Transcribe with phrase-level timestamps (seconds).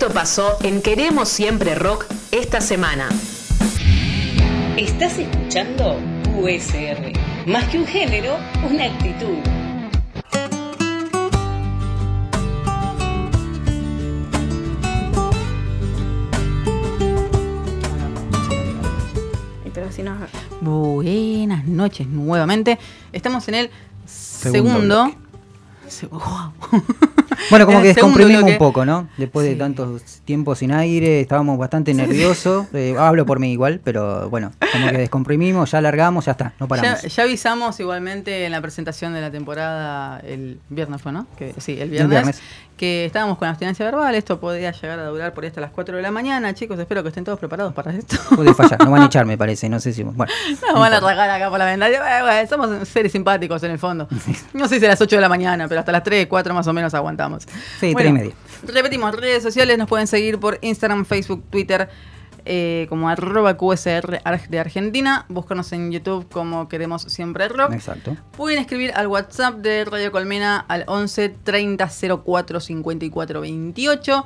[0.00, 3.10] Esto pasó en Queremos Siempre Rock esta semana.
[4.78, 5.98] Estás escuchando
[6.38, 7.12] USR.
[7.44, 9.36] Más que un género, una actitud.
[19.74, 20.16] Pero si no.
[20.62, 22.78] Buenas noches nuevamente.
[23.12, 23.70] Estamos en el
[24.06, 25.14] segundo.
[26.10, 26.52] Wow.
[27.48, 29.08] Bueno, como que descomprimimos un poco, ¿no?
[29.16, 32.66] Después de tantos tiempos sin aire, estábamos bastante nerviosos.
[32.80, 36.66] Eh, hablo por mí igual, pero bueno, como que descomprimimos, ya alargamos, ya está, no
[36.68, 37.02] paramos.
[37.02, 41.26] Ya, ya avisamos igualmente en la presentación de la temporada el viernes ¿no?
[41.36, 42.42] Que, sí, el viernes, viernes.
[42.76, 44.14] que estábamos con abstinencia verbal.
[44.14, 46.54] Esto podría llegar a durar por ahí hasta las 4 de la mañana.
[46.54, 48.16] Chicos, espero que estén todos preparados para esto.
[48.36, 50.02] Puede fallar, no van a echar, me parece, no sé si.
[50.02, 50.32] Bueno,
[50.68, 52.22] Nos van a rajar acá por la ventana.
[52.22, 54.08] Bueno, somos seres simpáticos en el fondo.
[54.52, 56.66] No sé si a las 8 de la mañana, pero hasta las 3, 4 más
[56.66, 57.46] o menos aguantamos.
[57.80, 58.34] Sí, Bueno, tres y media.
[58.74, 61.88] Repetimos, redes sociales nos pueden seguir por Instagram, Facebook, Twitter,
[62.44, 65.26] eh, como arroba QSR de Argentina.
[65.28, 67.72] Búscanos en YouTube como Queremos Siempre Rock.
[67.72, 68.16] exacto.
[68.36, 71.88] Pueden escribir al WhatsApp de Radio Colmena al 11 30
[72.24, 74.24] 04 54 28.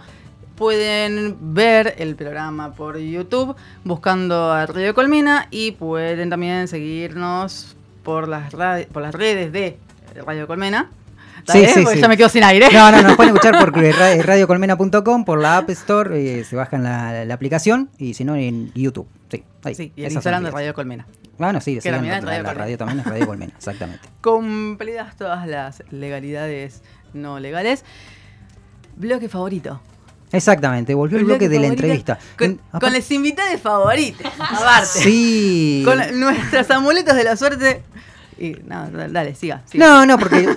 [0.57, 7.75] Pueden ver el programa por YouTube buscando a Radio Colmena y pueden también seguirnos
[8.05, 8.55] por las,
[8.93, 9.79] por las redes de
[10.25, 10.91] Radio Colmena.
[11.47, 12.01] ¿Está Sí, sí, Porque sí.
[12.01, 12.69] ya me quedo sin aire.
[12.73, 16.83] No, no, nos pueden escuchar por ra- radiocolmena.com, por la App Store, eh, se bajan
[16.83, 19.07] la, la aplicación y si no en YouTube.
[19.31, 21.07] Sí, ahí, Sí, y el Instagram de las Radio Colmena.
[21.37, 22.55] Bueno, sí, que la, Radio la Colmena.
[22.55, 24.09] radio también es Radio Colmena, exactamente.
[24.23, 27.85] Cumplidas todas las legalidades no legales.
[28.97, 29.81] Bloque favorito.
[30.33, 32.19] Exactamente, volvió el bloque de la entrevista.
[32.39, 34.27] Con, con los invitados favoritos.
[34.39, 34.87] Aparte.
[34.89, 35.83] Sí.
[35.85, 37.83] Con nuestras amuletos de la suerte.
[38.39, 39.63] Y, no, dale, dale, siga.
[39.67, 39.87] siga.
[39.87, 40.49] No, no, porque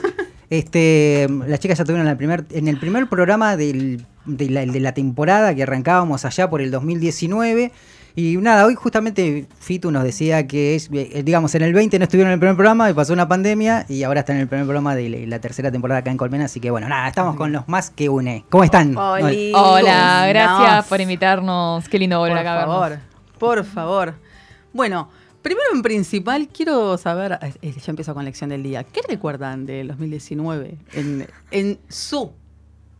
[0.49, 4.79] este, las chicas ya tuvieron el primer, en el primer programa del- de, la, de
[4.79, 7.71] la temporada que arrancábamos allá por el 2019.
[8.15, 12.03] Y nada, hoy justamente Fitu nos decía que, es, eh, digamos, en el 20 no
[12.03, 14.65] estuvieron en el primer programa y pasó una pandemia y ahora están en el primer
[14.65, 16.45] programa de la, la tercera temporada acá en Colmena.
[16.45, 18.43] Así que bueno, nada, estamos con los más que une.
[18.49, 18.97] ¿Cómo están?
[18.97, 19.51] Oli.
[19.55, 21.87] Hola, gracias por invitarnos.
[21.87, 22.75] Qué lindo por volver acá a vernos.
[22.75, 22.99] favor,
[23.37, 24.13] por favor.
[24.73, 25.09] Bueno,
[25.47, 29.87] primero en principal quiero saber, eh, ya empiezo con lección del día, ¿qué recuerdan del
[29.87, 32.33] 2019 en, en su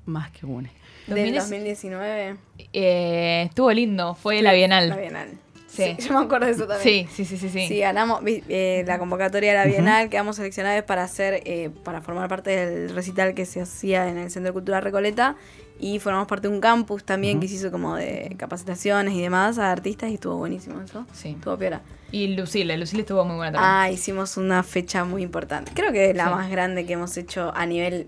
[0.06, 0.72] más que une?
[1.08, 1.44] Del 2010.
[1.44, 2.38] 2019.
[2.72, 4.88] Eh, estuvo lindo, fue la Bienal.
[4.88, 5.30] La Bienal.
[5.68, 5.96] Sí.
[6.00, 6.08] Sí.
[6.08, 7.08] yo me acuerdo de eso también.
[7.10, 7.68] Sí, sí, sí, sí, sí.
[7.68, 12.30] Sí, ganamos eh, la convocatoria de la Bienal, quedamos seleccionados para hacer, eh, para formar
[12.30, 15.36] parte del recital que se hacía en el Centro de Cultura Recoleta
[15.80, 19.58] y formamos parte de un campus también que se hizo como de capacitaciones y demás
[19.60, 21.06] a artistas y estuvo buenísimo eso.
[21.14, 21.30] Sí.
[21.30, 21.82] Estuvo piola.
[22.12, 23.72] Y Lucille, Lucille estuvo muy buena también.
[23.74, 25.72] Ah, hicimos una fecha muy importante.
[25.76, 26.30] Creo que es la Sí.
[26.32, 28.08] más grande que hemos hecho a nivel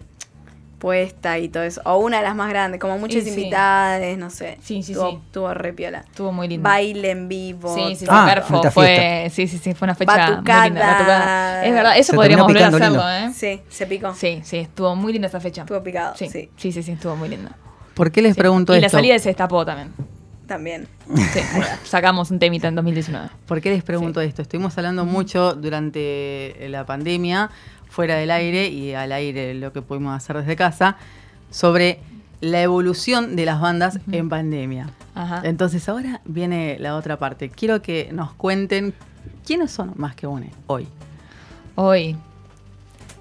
[0.79, 1.81] puesta y todo eso.
[1.85, 3.29] O una de las más grandes, como muchas Y sí.
[3.29, 4.57] invitadas, no sé.
[4.63, 5.19] Sí, sí, estuvo, sí.
[5.25, 5.99] Estuvo re piola.
[5.99, 6.67] Estuvo muy lindo.
[6.67, 7.75] Baile en vivo.
[7.75, 8.05] Sí, sí.
[8.09, 10.61] Ah, fue perfo, fue, sí, sí, sí, fue una fecha Batucada.
[10.61, 10.87] muy linda.
[10.93, 11.65] Batucada.
[11.65, 13.09] Es verdad, eso Se podríamos volver a hacerlo, lindo.
[13.11, 13.31] ¿eh?
[13.35, 14.13] Sí, se picó.
[14.15, 15.61] Sí, sí, estuvo muy linda esa fecha.
[15.61, 16.49] Estuvo picado, Sí, sí.
[16.57, 17.51] sí, sí, sí, estuvo muy linda.
[17.93, 18.39] ¿Por qué les Sí.
[18.39, 18.85] pregunto y esto?
[18.85, 19.93] la salida se destapó también.
[20.47, 20.87] También.
[21.15, 21.39] Sí,
[21.83, 23.29] sacamos un temita en 2019.
[23.45, 24.41] ¿Por qué les pregunto esto?
[24.41, 27.51] Estuvimos hablando mucho durante la pandemia,
[27.89, 30.95] fuera del aire y al aire lo que pudimos hacer desde casa,
[31.51, 31.99] sobre
[32.41, 34.89] la evolución de las bandas en pandemia.
[35.15, 35.41] Ajá.
[35.43, 37.49] Entonces ahora viene la otra parte.
[37.49, 38.93] Quiero que nos cuenten
[39.45, 40.87] quiénes son más que une hoy.
[41.75, 42.15] Hoy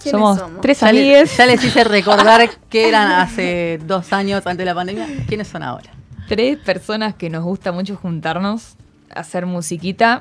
[0.00, 0.60] ¿Quiénes somos, somos?
[0.60, 4.64] tres Ya, le- amigues, ya les hice recordar que eran hace dos años antes de
[4.66, 5.06] la pandemia.
[5.26, 5.90] ¿Quiénes son ahora?
[6.28, 8.76] tres personas que nos gusta mucho juntarnos,
[9.14, 10.20] hacer musiquita,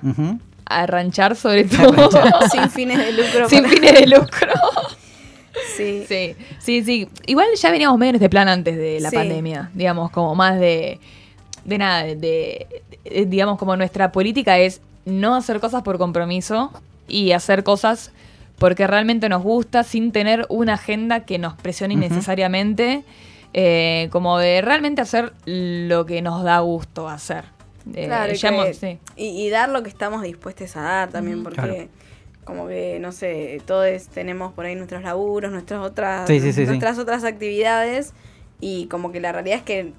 [0.86, 2.10] ranchar sobre todo,
[2.52, 3.50] Sin fines de lucro.
[3.50, 4.54] sin para- fines de lucro.
[5.76, 6.04] Sí.
[6.08, 7.10] Sí, sí, sí.
[7.26, 9.16] Igual ya veníamos medio en este plan antes de la Sí.
[9.16, 11.00] pandemia, digamos, como más de,
[11.66, 16.72] de nada, de, de- digamos, como nuestra política es no hacer cosas por compromiso
[17.08, 18.12] y hacer cosas
[18.60, 23.04] porque realmente nos gusta sin tener una agenda que nos presione innecesariamente,
[23.54, 27.46] eh, como de realmente hacer lo que nos da gusto hacer.
[27.96, 29.00] Eh, Claro, y, ya que- hemos- sí.
[29.16, 31.88] y- y dar lo que estamos dispuestos a dar también, porque Claro.
[32.44, 36.62] como que, no sé, todos tenemos por ahí nuestros laburos, nuestras otras, Sí, sí, sí,
[36.62, 36.68] sí.
[36.68, 38.14] nuestras otras actividades,
[38.60, 39.94] y como que la realidad es que,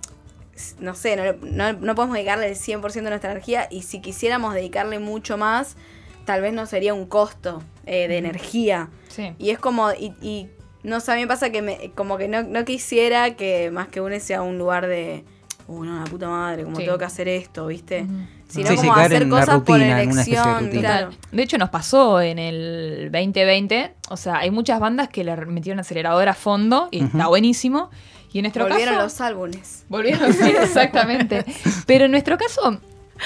[0.81, 4.55] no sé, no, no, no podemos dedicarle el 100% de nuestra energía, y si quisiéramos
[4.55, 5.77] dedicarle mucho más,
[6.25, 8.89] tal vez no sería un costo eh, de energía.
[9.09, 9.33] Sí.
[9.39, 10.49] Y es como, y, y
[10.83, 13.89] no sé, a mí me pasa que me, como que no, no quisiera que más
[13.89, 15.25] que une sea un lugar de,
[15.69, 16.85] uy, no, la puta madre, como Sí.
[16.85, 18.03] tengo que hacer esto, ¿viste?
[18.03, 18.13] Ujú.
[18.49, 20.81] Sino Sí, como hacer cosas por rutina, de elección, rutina.
[20.81, 21.11] claro.
[21.31, 23.95] De hecho, nos pasó en el 2020.
[24.09, 27.91] O sea, hay muchas bandas que le metieron acelerador a fondo y está buenísimo.
[28.33, 29.05] Y en nuestro Volvieron caso...
[29.05, 29.85] los álbumes.
[29.89, 31.45] Volvieron, sí, exactamente.
[31.87, 32.79] Pero en nuestro caso,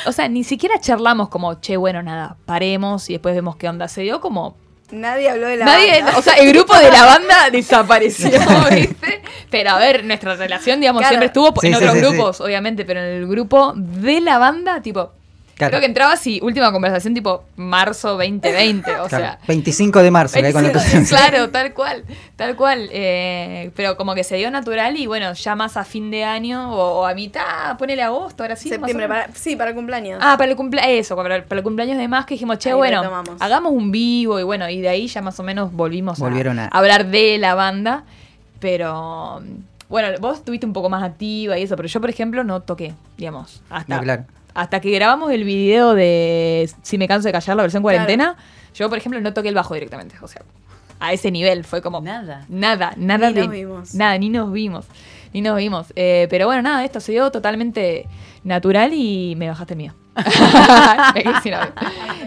[0.07, 3.87] o sea, ni siquiera charlamos como, che, bueno, nada, paremos y después vemos qué onda.
[3.89, 4.57] Se dio como
[4.93, 6.19] Nadie habló de la Nadie, banda.
[6.19, 8.31] o sea, el grupo de la banda desapareció,
[8.71, 9.23] ¿viste?
[9.51, 11.11] Pero a ver, nuestra relación, digamos, Claro.
[11.13, 12.07] siempre estuvo Sí, en sí, otros sí, sí.
[12.07, 15.13] grupos, obviamente, pero en el grupo de la banda, tipo,
[15.57, 15.71] Claro.
[15.73, 19.39] creo que entrabas y última conversación, tipo, marzo 2020, o Claro, sea.
[19.47, 22.05] 25 de marzo, que es cuando 25, tú- claro, tal cual,
[22.37, 22.89] tal cual.
[22.91, 26.75] eh, pero como que se dio natural y bueno, ya más a fin de año
[26.75, 28.71] o, o a mitad, ponele agosto, ahora sí.
[28.71, 30.19] Septiembre, para, sí, para el cumpleaños.
[30.23, 32.71] Ah, para el cumpleaños, eso, para el, para el cumpleaños de más que dijimos, che,
[32.71, 33.03] Ahí bueno,
[33.39, 36.59] hagamos un vivo y bueno, y de ahí ya más o menos volvimos a- Volvieron
[36.59, 38.05] a, a- hablar de la banda,
[38.61, 39.43] pero
[39.89, 42.95] bueno, vos estuviste un poco más activa y eso, pero yo por ejemplo no toqué,
[43.19, 44.25] digamos, hasta, No, claro.
[44.55, 47.97] Hasta que grabamos el video de Si me canso de callar la versión Claro.
[47.99, 48.37] cuarentena,
[48.75, 50.43] yo por ejemplo no toqué el bajo directamente, o sea,
[51.01, 52.45] a ese nivel fue como Nada.
[52.49, 53.95] Nada, nada Ni de nos vimos.
[53.95, 54.87] nada, ni nos vimos.
[55.33, 55.87] Ni nos vimos.
[55.97, 58.07] Eh, pero bueno, nada, esto se dio totalmente
[58.45, 59.95] natural y me bajaste el mío.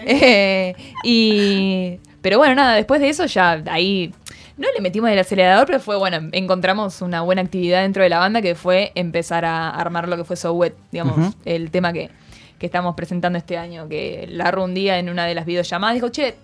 [0.08, 4.14] Eh, y pero bueno, nada, después de eso ya ahí
[4.58, 8.20] no le metimos el acelerador, pero fue bueno, encontramos una buena actividad dentro de la
[8.20, 12.10] banda que fue empezar a armar lo que fue So Wet, digamos, el tema que,
[12.58, 16.10] que estamos presentando este año, que Larro un día en una de las videollamadas dijo,
[16.10, 16.36] che,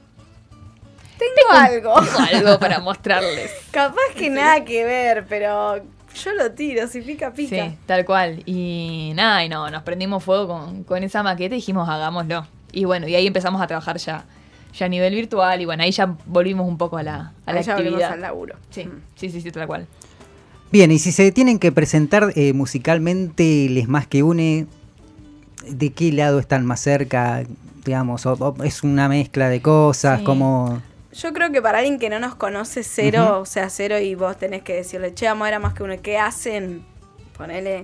[1.18, 1.94] Tengo algo.
[2.02, 3.52] tengo algo para mostrarles.
[3.72, 7.66] Capaz que nada que ver, pero yo lo tiro, si pica, pica.
[7.70, 8.44] Sí, tal cual.
[8.46, 12.46] Y nada, y no, nos prendimos fuego con, con esa maqueta y dijimos, hagámoslo.
[12.74, 14.26] Y bueno, y ahí empezamos a trabajar ya,
[14.74, 17.60] ya a nivel virtual y bueno, ahí ya volvimos un poco a la, a la
[17.60, 18.12] Ahí ya actividad.
[18.14, 18.56] al laburo.
[18.70, 19.02] Sí, Mm.
[19.16, 19.88] sí, sí, sí, tal cual.
[20.72, 24.68] Bien, y si se tienen que presentar eh, musicalmente, les más que une,
[25.68, 27.44] ¿de qué lado están más cerca?
[27.84, 30.26] Digamos, o- o es una mezcla de cosas, Sí.
[30.26, 30.82] como...
[31.14, 34.38] Yo creo que para alguien que no nos conoce cero, o sea, cero y vos
[34.38, 36.84] tenés que decirle, che, vamos a ver a más que uno, ¿qué hacen?
[37.38, 37.84] Ponele.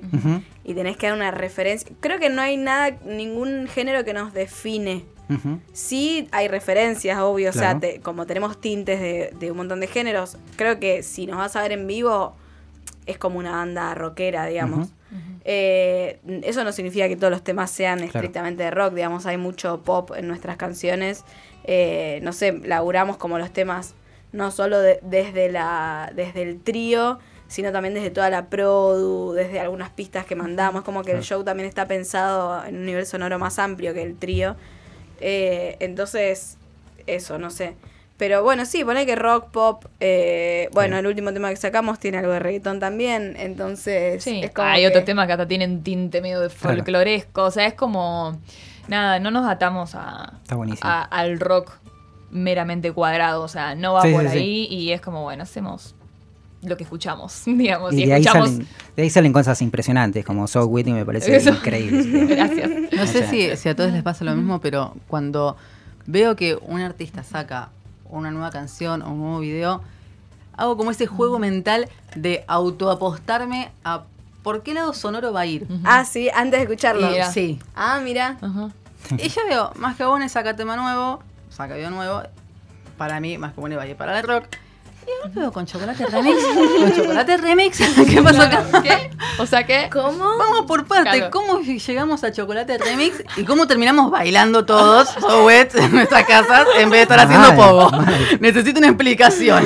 [0.64, 1.90] Y tenés que dar una referencia.
[2.00, 5.04] Creo que no hay nada, ningún género que nos define.
[5.30, 5.60] Ujú.
[5.74, 9.88] Sí hay referencias, obvio, o sea, te- como tenemos tintes de, de un montón de
[9.88, 12.36] géneros, creo que si nos vas a ver en vivo
[13.06, 14.90] es como una banda rockera, digamos.
[15.50, 19.82] Eh, eso no significa que todos los temas sean estrictamente de rock, digamos, hay mucho
[19.82, 21.24] pop en nuestras canciones.
[21.64, 23.96] Eh, no sé, laburamos como los temas
[24.34, 29.62] no solo de- desde, la, desde el trío, sino también desde toda la produ, desde
[29.62, 33.40] algunas pistas que mandamos, como que el show también está pensado en un nivel sonoro
[33.40, 34.58] más amplio que el trío.
[35.22, 36.58] Eh, entonces,
[37.08, 37.76] eso, no sé.
[38.18, 39.86] Pero bueno, sí, pone que rock, pop.
[40.00, 43.36] eh, bueno, el último tema que sacamos tiene algo de reggaetón también.
[43.38, 46.78] Entonces, Sí, es como hay que- otros temas que hasta tienen tinte medio de Claro.
[46.78, 47.44] folcloresco.
[47.44, 48.40] O sea, es como.
[48.88, 50.34] Nada, no nos atamos a,
[50.82, 51.74] a- al rock
[52.32, 53.44] meramente cuadrado.
[53.44, 54.38] O sea, no va Sí, por sí, sí.
[54.38, 55.94] ahí y es como, bueno, hacemos
[56.64, 57.94] lo que escuchamos, digamos.
[57.94, 61.36] Y Y, de ahí, salen, de ahí salen cosas impresionantes, como So Whitney me parece
[61.36, 61.50] Eso.
[61.52, 62.26] increíble.
[62.36, 62.70] Gracias.
[62.92, 65.56] No O sé sea, si, si a todos les pasa lo mismo, pero cuando
[66.06, 67.70] veo que un artista saca
[68.10, 69.82] una nueva canción o un nuevo video,
[70.56, 74.04] hago como ese juego mental de autoapostarme a
[74.44, 75.68] por qué lado sonoro va a ir.
[75.84, 77.10] Ah, sí, antes de escucharlo.
[77.10, 77.32] Mira.
[77.32, 77.60] Sí.
[77.76, 78.38] Ah, mira.
[78.42, 78.70] Ajá.
[79.18, 82.24] Y ya veo, Más que Bone saca tema nuevo, saca video nuevo.
[82.98, 84.46] Para mí, Más que Bone va a ir para el rock.
[85.08, 86.44] Y ahora veo con Chocolate Remix.
[86.44, 87.78] con Chocolate Remix.
[88.10, 88.66] ¿Qué pasó acá?
[88.84, 89.10] ¿Qué?
[89.40, 89.90] O sea, ¿qué?
[89.92, 90.38] ¿Cómo?
[90.38, 91.32] Vamos por parte, Claro.
[91.32, 96.68] ¿cómo llegamos a Chocolate Remix y cómo terminamos bailando todos So Wet en nuestras casas
[96.78, 97.90] en vez de estar haciendo pogo?
[98.42, 99.64] Necesito una explicación.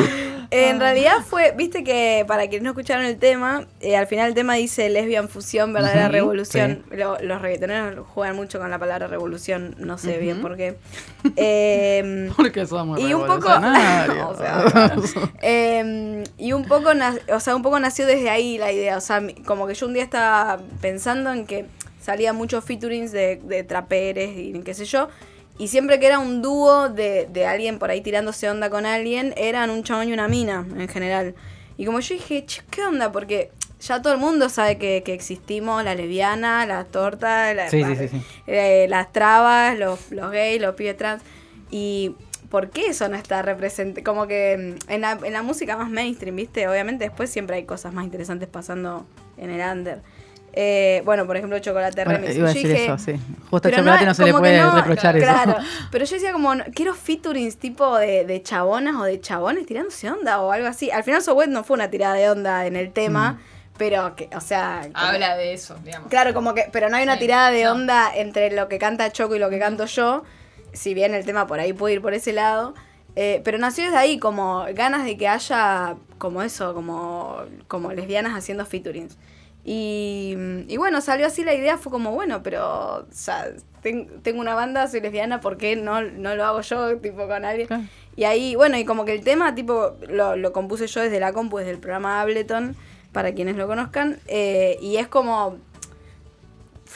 [0.51, 4.34] En realidad fue, viste que para quienes no escucharon el tema, eh, al final el
[4.36, 6.84] tema dice lesbian fusión, verdadera Ujú, revolución.
[6.91, 10.75] Lo- los reggaetoneros juegan mucho con la palabra revolución, no sé bien por qué.
[11.38, 14.27] Eh, Porque somos y un poco revolucionarios.
[14.29, 14.93] o sea.
[15.41, 19.01] Eh, y un poco na- o sea un poco nació desde ahí la idea o
[19.01, 21.65] sea mi- como que yo un día estaba pensando en que
[22.01, 25.10] salía muchos featurings de, de traperes y qué sé yo
[25.62, 29.34] y siempre que era un dúo de, de alguien por ahí tirándose onda con alguien
[29.38, 31.36] eran un chabón y una mina en general
[31.77, 35.13] y como yo dije "Che, qué onda porque ya todo el mundo sabe que, que
[35.13, 38.10] existimos la lesbiana la torta la, Sí, sí.
[38.48, 41.24] eh, las trabas, los, los gays, los pibes trans.
[41.72, 42.15] Y
[42.50, 44.03] ¿por qué eso no está represente?
[44.03, 46.68] Como que mm, en la, en la música más mainstream, ¿viste?
[46.68, 49.06] Obviamente después siempre hay cosas más interesantes pasando
[49.38, 50.01] en el under.
[50.53, 52.36] Eh, bueno, por ejemplo, Chocolate Bueno, Remix.
[52.36, 53.13] iba a Yo decir dije, eso, sí.
[53.50, 55.67] Justo a pero Chocolate no, se le puede no, reprochar claro, eso.
[55.91, 60.10] Pero yo decía como, no, quiero featurings tipo de, de chabonas o de chabones tirándose
[60.12, 60.91] onda o algo así.
[60.91, 63.39] Al final Sowet no fue una tirada de onda en el tema,
[63.77, 64.81] pero que, o sea...
[64.93, 66.10] como- Habla de eso, digamos.
[66.10, 67.72] Claro, como que, pero no hay una Sí, tirada de no.
[67.72, 70.24] onda entre lo que canta Choco y lo que canto yo,
[70.74, 72.74] si bien el tema por ahí puede ir por ese lado.
[73.15, 77.38] eh, pero nació desde ahí como ganas de que haya como eso, como,
[77.70, 79.17] como lesbianas haciendo featurings.
[79.63, 80.36] Y,
[80.68, 83.48] y bueno, salió así la idea, fue como, bueno, pero, o sea,
[83.82, 87.46] ten- tengo una banda, soy lesbiana, ¿por qué no, no lo hago yo, tipo, con
[87.46, 87.68] alguien?
[88.15, 91.32] Y ahí, bueno, y como que el tema, tipo, lo, lo compuse yo desde la
[91.34, 92.75] compu, desde el programa Ableton,
[93.12, 95.58] para quienes lo conozcan, eh, y es como,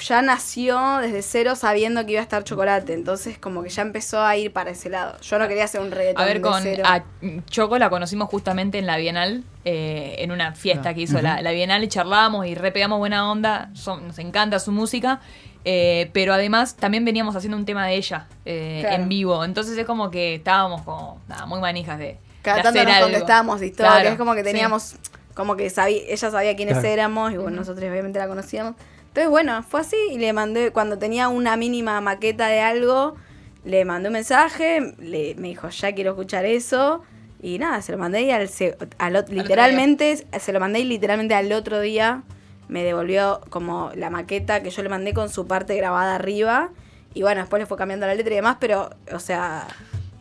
[0.02, 4.22] ya nació desde cero sabiendo que iba a estar chocolate, entonces como que ya empezó
[4.22, 5.18] a ir para ese lado.
[5.22, 6.84] Yo no quería hacer un reggaetón A ver, de con cero.
[6.86, 7.04] a
[7.50, 11.52] Choco la conocimos justamente en la Bienal, eh, en una fiesta que hizo la, la
[11.52, 15.22] Bienal y charlábamos y re pegamos buena onda, son- nos encanta su música,
[15.64, 18.96] eh, pero además también veníamos haciendo un tema de ella eh, Claro.
[19.04, 22.80] en vivo, entonces es como que estábamos como nada, muy manijas de, Cada de tanto
[22.80, 23.10] hacer nos algo.
[23.10, 24.46] contestábamos historias, Claro, es como que sí.
[24.52, 24.96] teníamos,
[25.34, 26.88] como que sabí- ella sabía quiénes Claro.
[26.90, 28.76] éramos y bueno, nosotros obviamente la conocíamos.
[29.16, 33.16] Entonces bueno, fue así y le mandé, cuando tenía una mínima maqueta de algo,
[33.64, 37.02] le mandé un mensaje, le, me dijo, ya quiero escuchar eso.
[37.42, 38.50] Y nada, se lo mandé y al,
[38.98, 39.42] al día.
[39.42, 42.24] literalmente, se lo mandé y literalmente al otro día
[42.68, 46.72] me devolvió como la maqueta que yo le mandé con su parte grabada arriba.
[47.14, 49.66] Y bueno, después le fue cambiando la letra y demás, pero, o sea,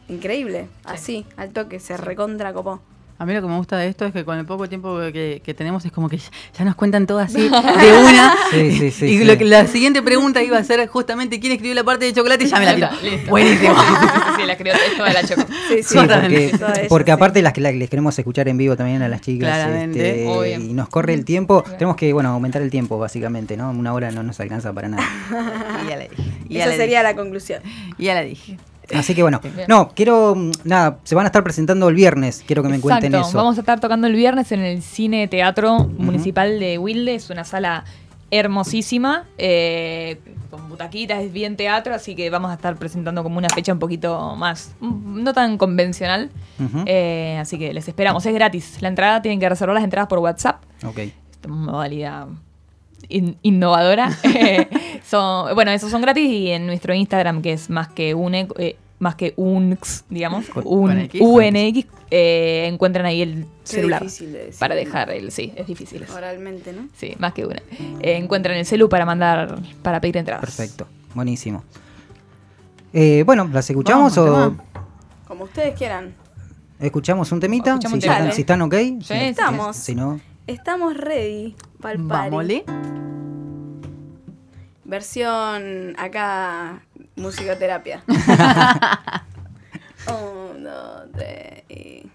[0.09, 0.69] increíble.
[0.85, 2.81] Así, al toque, se recontra copó.
[3.25, 5.41] A mí lo que me gusta de esto es que con el poco tiempo que,
[5.43, 6.29] que tenemos es como que ya,
[6.59, 8.35] ya nos cuentan todo así de una.
[8.51, 9.25] Sí, sí, sí, y sí.
[9.25, 12.45] lo que- la siguiente pregunta iba a ser justamente quién escribió la parte de chocolate
[12.45, 12.89] y ya me la tiró.
[13.31, 13.75] Buenísimo.
[14.37, 15.43] Sí, la escribió es toda la Choco.
[15.69, 19.23] Sí, Sí, porque, porque aparte las que les queremos escuchar en vivo también a las
[19.23, 19.49] chicas.
[19.49, 20.25] Claramente.
[20.27, 21.63] este, y nos corre el tiempo.
[21.79, 23.71] Tenemos que, bueno, aumentar el tiempo, básicamente, ¿no?
[23.71, 25.03] Una hora no nos alcanza para nada.
[25.85, 26.23] Y ya la dije.
[26.49, 27.13] Y ya Esa la sería dije.
[27.15, 27.63] la conclusión.
[27.97, 28.59] Y ya la dije.
[28.95, 29.67] Así que bueno, Bien.
[29.69, 33.13] no, quiero, mm, nada, se van a estar presentando el viernes, quiero que me cuenten
[33.13, 33.39] Exacto, eso.
[33.39, 37.15] Vamos a estar tocando el viernes en el Cine Teatro Municipal de Wilde.
[37.15, 37.85] Es una sala
[38.31, 40.19] hermosísima, eh,
[40.51, 43.79] con butaquitas, es bien teatro, así que vamos a estar presentando como una fecha un
[43.79, 46.31] poquito más, mm, no tan convencional.
[46.87, 48.79] Eh, así que les esperamos, es gratis.
[48.81, 50.63] La entrada tienen que reservar las entradas por WhatsApp.
[50.85, 50.99] Ok.
[51.31, 52.27] Esta modalidad
[53.09, 54.11] in- innovadora.
[54.25, 54.69] Eh,
[55.09, 58.35] son, bueno, esos son gratis y en nuestro Instagram, que es más que un
[59.01, 61.09] más que unx, digamos, un.
[61.21, 64.01] UNX, eh, encuentran ahí el Qué celular.
[64.03, 64.59] difícil de decir.
[64.61, 66.05] Para dejar el, sí, es difícil.
[66.15, 66.89] Oralmente, ¿no?
[66.97, 67.61] Sí, más que una.
[68.01, 70.41] Eh, encuentran el celu para mandar, para pedir entradas.
[70.43, 71.65] Perfecto, buenísimo.
[72.93, 74.57] Eh, bueno, ¿las escuchamos Vamos, o.
[75.27, 76.15] Como ustedes quieran.
[76.79, 77.71] escuchamos un temita?
[77.73, 78.19] Escuchamos si, un ya tema.
[78.31, 78.75] están, si están ok.
[78.75, 79.77] Sí, Si- Estamos.
[79.77, 82.65] Si no, Estamos ready para el party.
[84.85, 86.83] Versión acá,
[87.17, 88.05] musicoterapia.
[90.07, 92.11] Un, dos, tres y...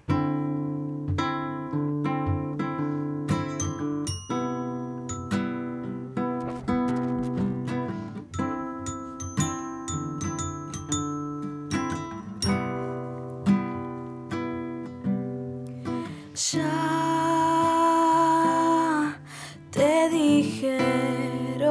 [20.42, 21.68] dijeron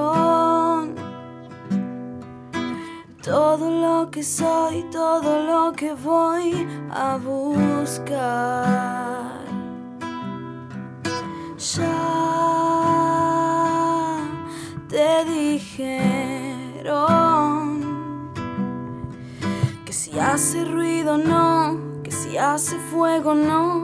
[3.23, 8.29] todo lo que soy, todo lo que voy a buscar.
[11.75, 11.99] Ya
[14.89, 16.91] te dijeron
[19.85, 23.78] que si hace ruido no, que si hace fuego no, no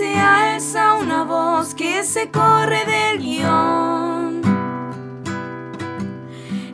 [0.00, 4.40] se alza una voz que se corre del guion,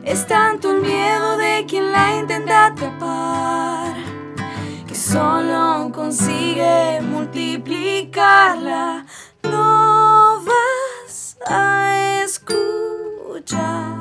[0.05, 3.97] es tanto el miedo de quien la intenta atrapar
[4.87, 9.05] que solo consigue multiplicarla.
[9.43, 13.96] No vas a escuchar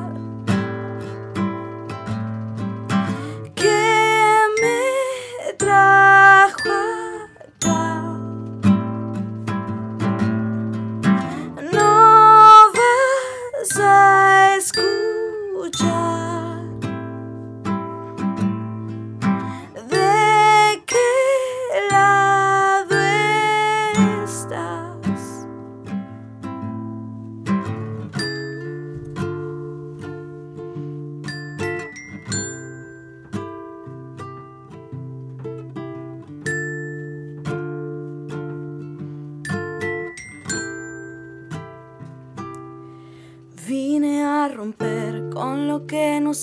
[15.67, 16.06] escuchar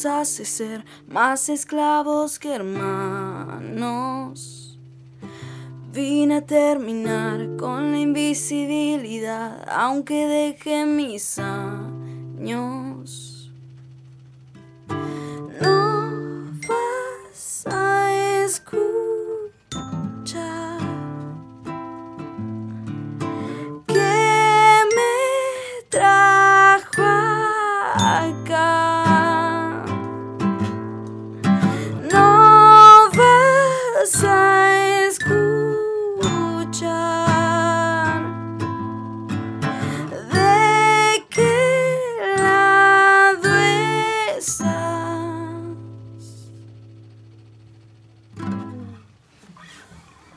[0.06, 4.00] hace ser más esclavos que hermanos.
[5.92, 13.33] Vine a terminar con la invisibilidad, aunque deje mis años.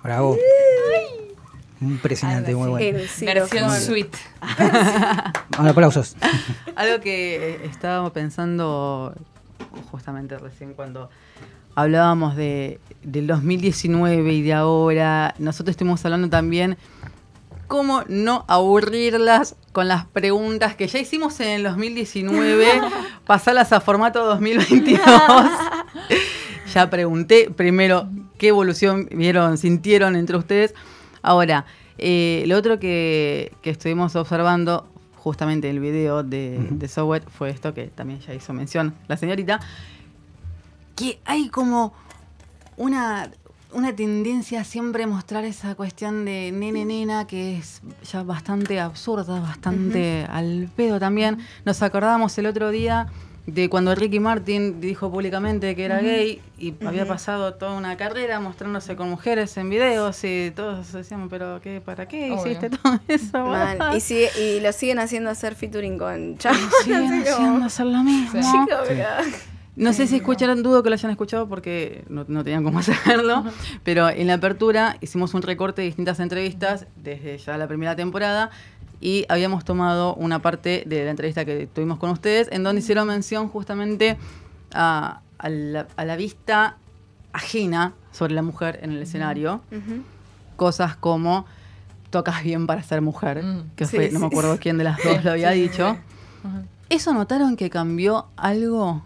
[0.07, 0.39] Bravo.
[1.81, 2.99] Impresionante, muy bueno.
[3.23, 4.17] Versión suite.
[5.59, 6.15] Ahora, aplausos.
[6.77, 9.13] Algo que estábamos pensando
[9.91, 11.11] justamente recién cuando
[11.75, 16.79] hablábamos de, del 2019 y de ahora, nosotros estuvimos hablando también
[17.67, 22.81] cómo no aburrirlas con las preguntas que ya hicimos en el 2019,
[23.27, 25.01] pasarlas a formato 2022.
[26.73, 28.09] ya pregunté primero
[28.39, 30.75] qué evolución vieron, sintieron entre ustedes.
[31.23, 31.67] Ahora,
[31.99, 37.51] eh, lo otro que, que estuvimos observando justamente en el video de, de Sowet fue
[37.51, 39.61] esto que también ya hizo mención la señorita,
[40.95, 41.93] que hay como
[42.77, 43.31] una,
[43.73, 50.27] una tendencia a siempre mostrar esa cuestión de nene-nena que es ya bastante absurda, bastante
[50.31, 51.39] al pedo también.
[51.65, 53.09] Nos acordábamos el otro día
[53.47, 58.41] de cuando Ricky Martin dijo públicamente que era gay y había pasado toda una carrera
[58.41, 62.47] mostrándose con mujeres en videos y todos decíamos, pero qué, ¿para qué Obvio.
[62.47, 63.97] hiciste todo eso?
[63.97, 66.59] Y, sigue- y lo siguen haciendo hacer featuring con Chavo.
[66.83, 68.41] Siguen haciendo hacer lo mismo.
[68.41, 68.77] Chico,
[69.77, 73.45] No sé si escucharon, dudo que lo hayan escuchado porque no, no tenían cómo hacerlo,
[73.85, 78.51] pero en la apertura hicimos un recorte de distintas entrevistas desde ya la primera temporada
[79.01, 83.07] y habíamos tomado una parte de la entrevista que tuvimos con ustedes en donde hicieron
[83.09, 84.17] mención justamente
[84.73, 86.77] a, a la, a la vista
[87.33, 89.61] ajena sobre la mujer en el escenario,
[90.57, 91.45] cosas como
[92.11, 93.71] tocas bien para ser mujer, Mm.
[93.77, 95.97] que Sí, fue, no me sí, acuerdo quién de las dos lo había dicho.
[96.89, 99.03] ¿Eso notaron que cambió algo?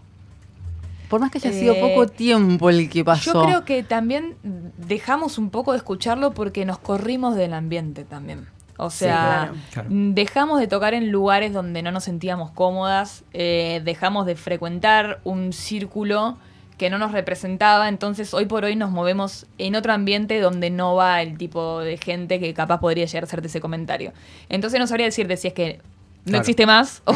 [1.09, 3.33] Por más que haya Eh, sido poco tiempo el que pasó.
[3.33, 4.35] Yo creo que también
[4.77, 8.47] dejamos un poco de escucharlo porque nos corrimos del ambiente también.
[8.85, 9.51] O sea.
[9.73, 9.89] Claro.
[9.91, 15.19] mm, dejamos de tocar en lugares donde no nos sentíamos cómodas, eh, dejamos de frecuentar
[15.23, 16.37] un círculo
[16.77, 20.95] que no nos representaba, entonces hoy por hoy nos movemos en otro ambiente donde no
[20.95, 24.13] va el tipo de gente que capaz podría llegar a hacerte ese comentario.
[24.49, 25.79] Entonces no sabría decirte si es que
[26.25, 26.39] no Claro.
[26.39, 27.13] existe más, o,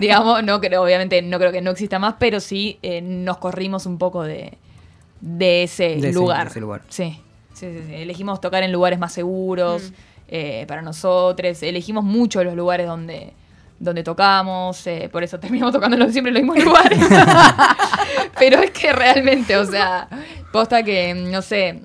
[0.00, 3.86] digamos, no creo, obviamente no creo que no exista más, pero sí eh, nos corrimos
[3.86, 4.58] un poco de,
[5.20, 6.44] de ese De ese- lugar.
[6.46, 6.82] de ese lugar.
[6.88, 7.20] Sí,
[7.52, 7.94] sí, sí, sí.
[7.94, 9.92] Elegimos tocar en lugares más seguros
[10.36, 11.62] eh, para nosotros.
[11.62, 13.32] Elegimos mucho los lugares donde,
[13.78, 14.84] donde tocamos.
[14.88, 16.98] eh, por eso terminamos tocando siempre en los mismos lugares.
[18.38, 20.08] Pero es que realmente, o sea,
[20.52, 21.80] posta que, no sé.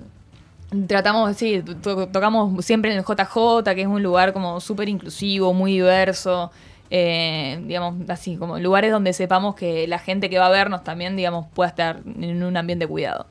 [0.86, 5.52] Tratamos, sí, to- tocamos siempre en el JJ, que es un lugar como súper inclusivo,
[5.52, 6.50] muy diverso.
[6.90, 11.16] eh, digamos, así, como lugares donde sepamos que la gente que va a vernos también,
[11.16, 13.26] digamos, pueda estar en un ambiente cuidado.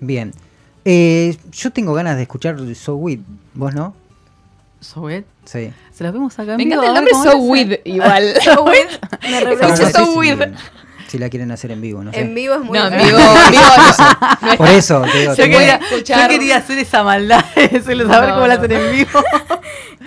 [0.00, 0.32] Bien.
[1.52, 3.20] Yo tengo ganas de escuchar So With.
[3.54, 3.94] ¿Vos no?
[4.80, 5.72] Soet, Sí.
[5.92, 7.38] se los vimos acá en Me vivo, encanta el nombre So.
[7.38, 8.34] With igual.
[9.22, 9.76] Me No representa.
[9.76, 10.38] sé So si- With.
[11.08, 12.18] Si la quieren hacer en vivo, no sé.
[12.20, 13.92] En vivo es muy No, en vivo, en vivo no
[14.50, 14.56] sé.
[14.56, 17.96] Por eso, te digo, Yo tengo- quería, escuchar- yo quería hacer esa maldad, a ver
[17.96, 18.60] No, cómo la no.
[18.60, 19.22] hacen en vivo.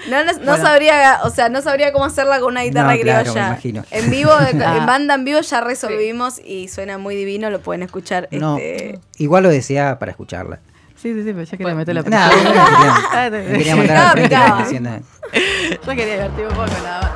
[0.10, 0.58] No, no, no Bueno.
[0.58, 3.42] sabría, o sea, no sabría cómo hacerla con una guitarra No, claro, criolla.
[3.44, 3.86] me imagino.
[3.92, 4.50] En vivo, Ah.
[4.78, 8.28] en banda en vivo ya resolvimos y suena muy divino, lo pueden escuchar.
[8.32, 10.60] No, este, igual lo deseaba para escucharla.
[11.02, 12.44] Sí, sí, sí, pero yo quería meter la No, presión.
[12.44, 14.90] no, no, me quería mandar frente Picaba, como diciendo,
[15.86, 17.12] Yo quería divertirme un poco nada más.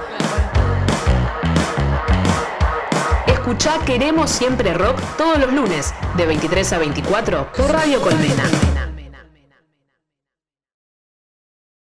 [3.27, 8.43] Escuchá Queremos Siempre Rock todos los lunes de 23 a 24 por Radio Colmena.